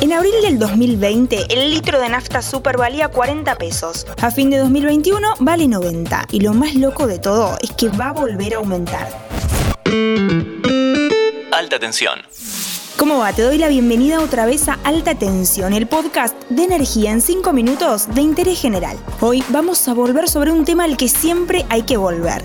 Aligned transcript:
En 0.00 0.12
abril 0.12 0.34
del 0.42 0.58
2020, 0.58 1.46
el 1.48 1.70
litro 1.70 2.00
de 2.00 2.08
nafta 2.08 2.42
super 2.42 2.76
valía 2.76 3.08
40 3.08 3.54
pesos. 3.56 4.06
A 4.20 4.30
fin 4.30 4.50
de 4.50 4.58
2021 4.58 5.34
vale 5.40 5.68
90. 5.68 6.26
Y 6.32 6.40
lo 6.40 6.52
más 6.52 6.74
loco 6.74 7.06
de 7.06 7.18
todo 7.18 7.56
es 7.62 7.72
que 7.72 7.88
va 7.88 8.08
a 8.08 8.12
volver 8.12 8.54
a 8.54 8.58
aumentar. 8.58 9.08
Alta 11.52 11.78
tensión. 11.78 12.20
¿Cómo 12.96 13.18
va? 13.18 13.32
Te 13.32 13.42
doy 13.42 13.58
la 13.58 13.68
bienvenida 13.68 14.20
otra 14.20 14.46
vez 14.46 14.68
a 14.68 14.78
Alta 14.84 15.16
Tensión, 15.16 15.72
el 15.72 15.88
podcast 15.88 16.36
de 16.48 16.62
energía 16.62 17.10
en 17.10 17.20
5 17.20 17.52
minutos 17.52 18.06
de 18.14 18.20
interés 18.20 18.60
general. 18.60 18.96
Hoy 19.20 19.42
vamos 19.48 19.88
a 19.88 19.94
volver 19.94 20.28
sobre 20.28 20.52
un 20.52 20.64
tema 20.64 20.84
al 20.84 20.96
que 20.96 21.08
siempre 21.08 21.66
hay 21.70 21.82
que 21.82 21.96
volver. 21.96 22.44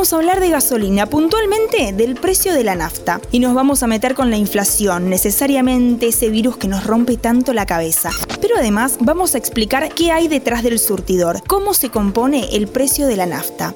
Vamos 0.00 0.14
a 0.14 0.16
hablar 0.16 0.40
de 0.40 0.48
gasolina, 0.48 1.04
puntualmente 1.04 1.92
del 1.92 2.14
precio 2.14 2.54
de 2.54 2.64
la 2.64 2.74
nafta. 2.74 3.20
Y 3.32 3.38
nos 3.38 3.52
vamos 3.52 3.82
a 3.82 3.86
meter 3.86 4.14
con 4.14 4.30
la 4.30 4.38
inflación, 4.38 5.10
necesariamente 5.10 6.08
ese 6.08 6.30
virus 6.30 6.56
que 6.56 6.68
nos 6.68 6.84
rompe 6.84 7.18
tanto 7.18 7.52
la 7.52 7.66
cabeza. 7.66 8.10
Además 8.60 8.98
vamos 9.00 9.34
a 9.34 9.38
explicar 9.38 9.88
qué 9.94 10.12
hay 10.12 10.28
detrás 10.28 10.62
del 10.62 10.78
surtidor, 10.78 11.42
cómo 11.46 11.72
se 11.72 11.88
compone 11.88 12.54
el 12.54 12.68
precio 12.68 13.06
de 13.06 13.16
la 13.16 13.24
nafta. 13.24 13.74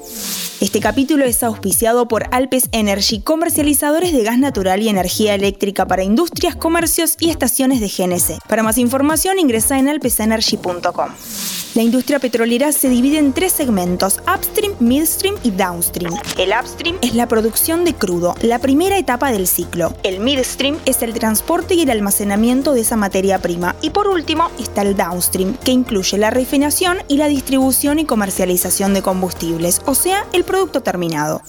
Este 0.61 0.79
capítulo 0.79 1.25
es 1.25 1.43
auspiciado 1.43 2.07
por 2.07 2.25
Alpes 2.33 2.69
Energy, 2.71 3.21
comercializadores 3.21 4.13
de 4.13 4.23
gas 4.23 4.39
natural 4.39 4.83
y 4.83 4.91
energía 4.91 5.35
eléctrica 5.35 5.87
para 5.87 6.05
industrias, 6.05 6.55
comercios 6.55 7.17
y 7.19 7.31
estaciones 7.31 7.81
de 7.81 7.89
GNC. 7.89 8.47
Para 8.47 8.63
más 8.63 8.77
información 8.77 9.39
ingresa 9.39 9.79
en 9.79 9.89
alpesenergy.com. 9.89 11.13
La 11.75 11.83
industria 11.83 12.21
petrolera 12.21 12.71
se 12.71 12.89
divide 12.89 13.19
en 13.19 13.33
tres 13.33 13.53
segmentos, 13.53 14.21
upstream, 14.33 14.75
midstream 14.79 15.35
y 15.43 15.51
downstream. 15.51 16.15
El 16.39 16.53
upstream 16.57 16.99
es 17.03 17.17
la 17.17 17.27
producción 17.27 17.85
de 17.85 17.95
crudo, 17.95 18.37
la 18.43 18.61
primera 18.61 18.97
etapa 18.97 19.33
del 19.33 19.49
ciclo. 19.49 19.93
El 20.05 20.21
midstream 20.21 20.79
es 20.87 21.03
el 21.03 21.15
transporte 21.15 21.75
y 21.75 21.81
el 21.81 21.91
almacenamiento 21.91 22.75
de 22.75 22.83
esa 22.83 22.95
materia 22.95 23.41
prima. 23.41 23.75
Y 23.83 23.91
por 23.91 24.07
último 24.07 24.53
el 24.83 24.97
downstream, 24.97 25.57
que 25.57 25.73
incluye 25.73 26.19
la 26.19 26.31
refinación 26.31 26.99
y 27.09 27.17
la 27.17 27.29
distribución 27.29 27.99
y 27.99 28.05
comercialización 28.05 28.95
de 28.95 29.03
combustibles, 29.03 29.83
o 29.87 29.95
sea, 29.95 30.27
el 30.33 30.45
producto 30.45 30.83
terminado. 30.83 31.43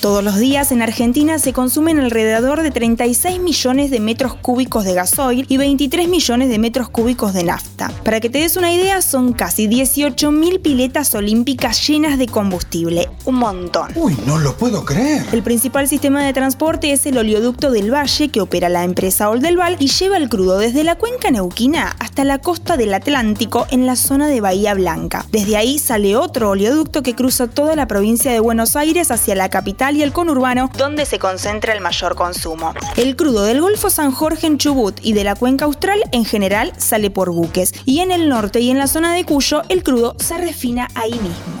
Todos 0.00 0.22
los 0.22 0.38
días 0.38 0.70
en 0.70 0.80
Argentina 0.80 1.40
se 1.40 1.52
consumen 1.52 1.98
alrededor 1.98 2.62
de 2.62 2.70
36 2.70 3.40
millones 3.40 3.90
de 3.90 3.98
metros 3.98 4.34
cúbicos 4.34 4.84
de 4.84 4.94
gasoil 4.94 5.44
y 5.48 5.56
23 5.56 6.08
millones 6.08 6.50
de 6.50 6.58
metros 6.60 6.88
cúbicos 6.88 7.34
de 7.34 7.42
nafta. 7.42 7.90
Para 8.04 8.20
que 8.20 8.30
te 8.30 8.38
des 8.38 8.56
una 8.56 8.72
idea, 8.72 9.02
son 9.02 9.32
casi 9.32 9.66
18.000 9.66 10.62
piletas 10.62 11.12
olímpicas 11.16 11.84
llenas 11.84 12.16
de 12.16 12.28
combustible. 12.28 13.08
Un 13.24 13.34
montón. 13.34 13.90
Uy, 13.96 14.16
no 14.24 14.38
lo 14.38 14.56
puedo 14.56 14.84
creer. 14.84 15.26
El 15.32 15.42
principal 15.42 15.88
sistema 15.88 16.22
de 16.22 16.32
transporte 16.32 16.92
es 16.92 17.04
el 17.06 17.18
oleoducto 17.18 17.72
del 17.72 17.92
Valle 17.92 18.28
que 18.28 18.40
opera 18.40 18.68
la 18.68 18.84
empresa 18.84 19.28
Oldelval 19.28 19.78
y 19.80 19.88
lleva 19.88 20.16
el 20.16 20.28
crudo 20.28 20.58
desde 20.58 20.84
la 20.84 20.94
cuenca 20.94 21.32
neuquina 21.32 21.96
hasta 21.98 22.22
la 22.22 22.38
costa 22.38 22.76
del 22.76 22.94
Atlántico 22.94 23.66
en 23.72 23.84
la 23.84 23.96
zona 23.96 24.28
de 24.28 24.40
Bahía 24.40 24.74
Blanca. 24.74 25.26
Desde 25.32 25.56
ahí 25.56 25.80
sale 25.80 26.14
otro 26.14 26.50
oleoducto 26.50 27.02
que 27.02 27.16
cruza 27.16 27.48
toda 27.48 27.74
la 27.74 27.88
provincia 27.88 28.30
de 28.30 28.38
Buenos 28.38 28.76
Aires 28.76 29.10
hacia 29.10 29.34
la 29.34 29.48
capital 29.48 29.87
y 29.96 30.02
el 30.02 30.12
conurbano, 30.12 30.70
donde 30.76 31.06
se 31.06 31.18
concentra 31.18 31.72
el 31.72 31.80
mayor 31.80 32.14
consumo. 32.14 32.74
El 32.96 33.16
crudo 33.16 33.44
del 33.44 33.60
Golfo 33.60 33.90
San 33.90 34.12
Jorge 34.12 34.46
en 34.46 34.58
Chubut 34.58 34.98
y 35.02 35.12
de 35.12 35.24
la 35.24 35.34
cuenca 35.34 35.64
austral 35.64 36.02
en 36.12 36.24
general 36.24 36.72
sale 36.76 37.10
por 37.10 37.30
buques, 37.30 37.72
y 37.84 38.00
en 38.00 38.10
el 38.10 38.28
norte 38.28 38.60
y 38.60 38.70
en 38.70 38.78
la 38.78 38.86
zona 38.86 39.14
de 39.14 39.24
Cuyo 39.24 39.62
el 39.68 39.82
crudo 39.82 40.16
se 40.18 40.38
refina 40.38 40.88
ahí 40.94 41.12
mismo. 41.12 41.57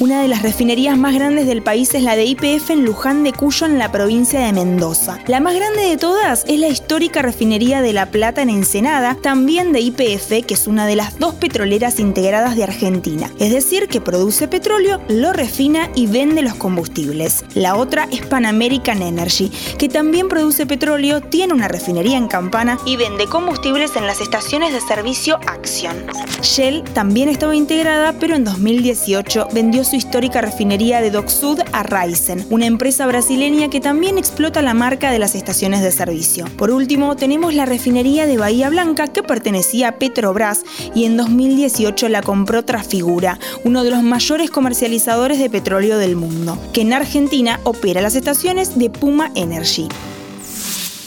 Una 0.00 0.22
de 0.22 0.28
las 0.28 0.40
refinerías 0.40 0.96
más 0.96 1.14
grandes 1.14 1.46
del 1.46 1.62
país 1.62 1.92
es 1.92 2.02
la 2.02 2.16
de 2.16 2.24
IPF 2.24 2.70
en 2.70 2.86
Luján 2.86 3.22
de 3.22 3.34
Cuyo, 3.34 3.66
en 3.66 3.78
la 3.78 3.92
provincia 3.92 4.40
de 4.40 4.50
Mendoza. 4.54 5.18
La 5.26 5.40
más 5.40 5.54
grande 5.54 5.82
de 5.82 5.98
todas 5.98 6.46
es 6.48 6.58
la 6.58 6.68
histórica 6.68 7.20
refinería 7.20 7.82
de 7.82 7.92
La 7.92 8.06
Plata 8.06 8.40
en 8.40 8.48
Ensenada, 8.48 9.18
también 9.20 9.72
de 9.72 9.80
IPF, 9.80 10.46
que 10.46 10.54
es 10.54 10.66
una 10.66 10.86
de 10.86 10.96
las 10.96 11.18
dos 11.18 11.34
petroleras 11.34 12.00
integradas 12.00 12.56
de 12.56 12.64
Argentina. 12.64 13.30
Es 13.38 13.52
decir, 13.52 13.88
que 13.88 14.00
produce 14.00 14.48
petróleo, 14.48 15.02
lo 15.08 15.34
refina 15.34 15.90
y 15.94 16.06
vende 16.06 16.40
los 16.40 16.54
combustibles. 16.54 17.44
La 17.54 17.76
otra 17.76 18.08
es 18.10 18.24
Pan 18.24 18.46
American 18.46 19.02
Energy, 19.02 19.50
que 19.76 19.90
también 19.90 20.28
produce 20.28 20.64
petróleo, 20.64 21.20
tiene 21.20 21.52
una 21.52 21.68
refinería 21.68 22.16
en 22.16 22.28
Campana 22.28 22.78
y 22.86 22.96
vende 22.96 23.26
combustibles 23.26 23.94
en 23.96 24.06
las 24.06 24.22
estaciones 24.22 24.72
de 24.72 24.80
servicio 24.80 25.38
Action. 25.46 25.94
Shell 26.40 26.84
también 26.94 27.28
estaba 27.28 27.54
integrada, 27.54 28.14
pero 28.18 28.34
en 28.34 28.44
2018 28.44 29.48
vendió 29.52 29.84
su 29.90 29.96
histórica 29.96 30.40
refinería 30.40 31.00
de 31.00 31.10
Dock 31.10 31.28
Sud 31.28 31.58
a 31.72 31.82
Raizen, 31.82 32.46
una 32.48 32.66
empresa 32.66 33.08
brasileña 33.08 33.70
que 33.70 33.80
también 33.80 34.18
explota 34.18 34.62
la 34.62 34.72
marca 34.72 35.10
de 35.10 35.18
las 35.18 35.34
estaciones 35.34 35.82
de 35.82 35.90
servicio. 35.90 36.44
Por 36.56 36.70
último, 36.70 37.16
tenemos 37.16 37.54
la 37.54 37.66
refinería 37.66 38.28
de 38.28 38.36
Bahía 38.36 38.70
Blanca 38.70 39.08
que 39.08 39.24
pertenecía 39.24 39.88
a 39.88 39.92
Petrobras 39.96 40.62
y 40.94 41.06
en 41.06 41.16
2018 41.16 42.08
la 42.08 42.22
compró 42.22 42.64
Trafigura, 42.64 43.40
uno 43.64 43.82
de 43.82 43.90
los 43.90 44.04
mayores 44.04 44.50
comercializadores 44.50 45.40
de 45.40 45.50
petróleo 45.50 45.98
del 45.98 46.14
mundo, 46.14 46.56
que 46.72 46.82
en 46.82 46.92
Argentina 46.92 47.58
opera 47.64 48.00
las 48.00 48.14
estaciones 48.14 48.78
de 48.78 48.90
Puma 48.90 49.32
Energy. 49.34 49.88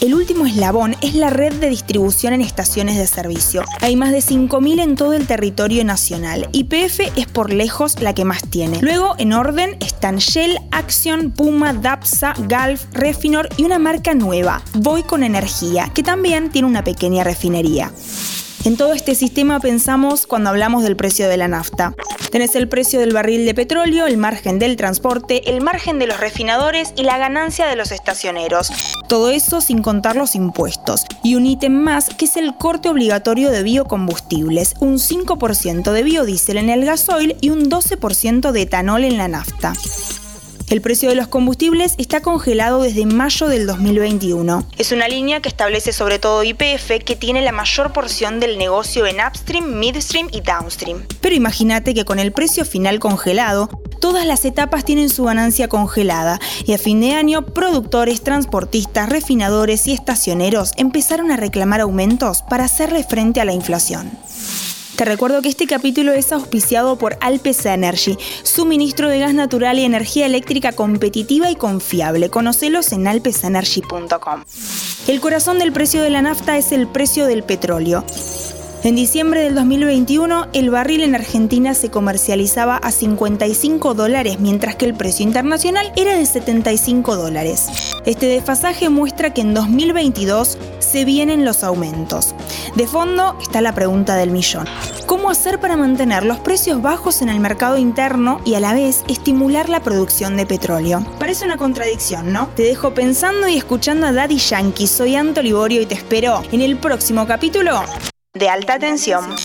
El 0.04 0.16
último 0.16 0.46
eslabón 0.46 0.98
es 1.00 1.16
la 1.16 1.30
red 1.30 1.54
de 1.54 1.70
distribución 1.70 2.34
en 2.34 2.42
estaciones 2.42 2.98
de 2.98 3.08
servicio. 3.08 3.64
Hay 3.80 3.96
más 3.96 4.12
de 4.12 4.18
5.000 4.18 4.82
en 4.82 4.98
todo 4.98 5.14
el 5.14 5.26
territorio 5.26 5.86
nacional. 5.86 6.50
YPF 6.52 7.00
es 7.16 7.26
por 7.28 7.54
lejos 7.54 8.02
la 8.02 8.14
que 8.14 8.26
más 8.26 8.42
tiene. 8.50 8.82
Luego, 8.82 9.16
en 9.18 9.32
orden, 9.32 9.78
están 9.80 10.18
Shell, 10.18 10.60
Action, 10.72 11.32
Puma, 11.32 11.72
Dapsa, 11.72 12.34
Gulf, 12.38 12.84
Refinor 12.92 13.48
y 13.56 13.64
una 13.64 13.80
marca 13.80 14.14
nueva, 14.14 14.62
Voy 14.74 15.04
con 15.04 15.24
Energía, 15.24 15.90
que 15.94 16.04
también 16.04 16.50
tiene 16.50 16.68
una 16.68 16.84
pequeña 16.84 17.24
refinería. 17.24 17.90
En 18.66 18.78
todo 18.78 18.94
este 18.94 19.14
sistema 19.14 19.60
pensamos 19.60 20.26
cuando 20.26 20.50
hablamos 20.50 20.84
del 20.84 20.96
precio 20.96 21.28
de 21.28 21.36
la 21.36 21.50
nafta. 21.50 21.94
Tenés 22.32 22.56
el 22.56 22.70
precio 22.70 23.02
del 23.02 23.12
barril 23.12 23.46
de 23.46 23.54
petróleo, 23.54 24.08
el 24.08 24.16
margen 24.16 24.58
del 24.58 24.78
transporte, 24.78 25.50
el 25.50 25.60
margen 25.62 26.00
de 26.00 26.08
los 26.08 26.18
refinadores 26.18 26.94
y 26.96 27.04
la 27.04 27.18
ganancia 27.18 27.68
de 27.68 27.76
los 27.76 27.92
estacioneros. 27.92 28.72
Todo 29.10 29.32
eso 29.32 29.60
sin 29.60 29.82
contar 29.82 30.16
los 30.16 30.34
impuestos. 30.34 31.04
Y 31.24 31.36
un 31.36 31.46
ítem 31.46 31.74
más 31.74 32.10
que 32.10 32.24
es 32.24 32.38
el 32.38 32.56
corte 32.56 32.88
obligatorio 32.88 33.52
de 33.52 33.64
biocombustibles, 33.64 34.76
un 34.80 34.94
5% 34.98 35.92
de 35.92 36.04
biodiesel 36.04 36.56
en 36.56 36.70
el 36.70 36.86
gasoil 36.86 37.36
y 37.42 37.50
un 37.50 37.70
12% 37.70 38.52
de 38.54 38.62
etanol 38.62 39.04
en 39.04 39.18
la 39.18 39.28
nafta. 39.28 39.74
El 40.74 40.82
precio 40.82 41.10
de 41.10 41.14
los 41.14 41.28
combustibles 41.28 41.94
está 42.00 42.22
congelado 42.22 42.82
desde 42.82 43.06
mayo 43.06 43.48
del 43.48 43.68
2021. 43.68 44.66
Es 44.80 44.92
una 44.92 45.08
línea 45.08 45.40
que 45.40 45.48
establece 45.48 45.94
sobre 45.94 46.18
todo 46.18 46.44
YPF 46.44 47.04
que 47.06 47.16
tiene 47.16 47.44
la 47.44 47.52
mayor 47.52 47.94
porción 47.94 48.40
del 48.40 48.58
negocio 48.58 49.06
en 49.06 49.18
upstream, 49.24 49.78
midstream 49.78 50.30
y 50.32 50.42
downstream. 50.42 51.06
Pero 51.22 51.36
imagínate 51.36 51.94
que 51.94 52.06
con 52.06 52.18
el 52.18 52.32
precio 52.32 52.66
final 52.66 52.98
congelado, 52.98 53.70
todas 54.02 54.26
las 54.26 54.46
etapas 54.46 54.84
tienen 54.84 55.10
su 55.10 55.26
ganancia 55.26 55.68
congelada 55.68 56.40
y 56.66 56.74
a 56.74 56.80
fin 56.80 57.02
de 57.02 57.14
año 57.14 57.46
productores, 57.46 58.24
transportistas, 58.24 59.10
refinadores 59.10 59.86
y 59.86 59.94
estacioneros 59.94 60.72
empezaron 60.78 61.30
a 61.30 61.38
reclamar 61.38 61.82
aumentos 61.82 62.42
para 62.50 62.64
hacerle 62.64 63.04
frente 63.04 63.40
a 63.40 63.46
la 63.46 63.54
inflación. 63.54 64.10
Recuerdo 65.06 65.42
que 65.42 65.50
este 65.50 65.68
capítulo 65.68 66.14
es 66.14 66.32
auspiciado 66.32 66.98
por 66.98 67.18
Alpes 67.20 67.66
Energy, 67.66 68.18
suministro 68.44 69.10
de 69.10 69.20
gas 69.20 69.34
natural 69.34 69.80
y 69.80 69.84
energía 69.84 70.26
eléctrica 70.26 70.72
competitiva 70.72 71.50
y 71.50 71.56
confiable. 71.56 72.30
Conocelos 72.30 72.92
en 72.92 73.08
alpesenergy.com. 73.08 74.44
El 75.08 75.20
corazón 75.20 75.60
del 75.60 75.74
precio 75.74 76.02
de 76.02 76.10
la 76.10 76.22
nafta 76.22 76.58
es 76.58 76.72
el 76.72 76.88
precio 76.88 77.26
del 77.26 77.44
petróleo. 77.44 78.06
En 78.84 78.96
diciembre 78.96 79.42
del 79.42 79.56
2021, 79.56 80.48
el 80.52 80.70
barril 80.70 81.04
en 81.04 81.16
Argentina 81.16 81.74
se 81.74 81.90
comercializaba 81.90 82.76
a 82.76 82.92
55 82.92 83.94
dólares, 83.94 84.42
mientras 84.42 84.76
que 84.76 84.84
el 84.84 84.94
precio 84.94 85.26
internacional 85.26 85.94
era 85.96 86.18
de 86.18 86.26
75 86.26 87.16
dólares. 87.16 87.68
Este 88.06 88.26
desfasaje 88.26 88.90
muestra 88.90 89.34
que 89.34 89.40
en 89.40 89.54
2022 89.54 90.58
se 90.80 91.06
vienen 91.06 91.46
los 91.46 91.64
aumentos. 91.64 92.36
De 92.76 92.88
fondo 92.88 93.38
está 93.40 93.62
la 93.62 93.76
pregunta 93.76 94.16
del 94.16 94.32
millón. 94.32 94.66
¿Cómo 95.06 95.30
hacer 95.30 95.60
para 95.60 95.78
mantener 95.78 96.26
los 96.26 96.40
precios 96.40 96.82
bajos 96.82 97.22
en 97.22 97.30
el 97.30 97.40
mercado 97.40 97.78
interno 97.78 98.42
y 98.46 98.56
a 98.56 98.60
la 98.60 98.74
vez 98.74 99.04
estimular 99.08 99.70
la 99.70 99.82
producción 99.82 100.36
de 100.38 100.48
petróleo? 100.48 101.06
Parece 101.20 101.46
una 101.46 101.58
contradicción, 101.58 102.34
¿no? 102.34 102.48
Te 102.56 102.64
dejo 102.64 102.96
pensando 102.96 103.48
y 103.48 103.58
escuchando 103.58 104.08
a 104.08 104.12
Daddy 104.12 104.38
Yankee. 104.38 104.88
Soy 104.88 105.16
Anto 105.16 105.44
Liborio 105.44 105.82
y 105.82 105.86
te 105.86 105.94
espero 105.94 106.42
en 106.52 106.62
el 106.62 106.78
próximo 106.78 107.28
capítulo 107.28 107.84
de 108.34 108.50
alta 108.50 108.80
tensión. 108.80 109.36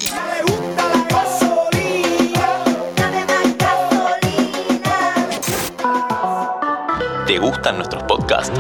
¿Te 7.26 7.38
gustan 7.38 7.76
nuestros 7.76 8.02
podcasts? 8.04 8.58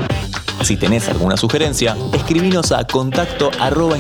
Si 0.62 0.76
tenés 0.76 1.08
alguna 1.08 1.36
sugerencia, 1.36 1.96
escribinos 2.12 2.72
a 2.72 2.84
contacto 2.84 3.50
arroba. 3.58 3.96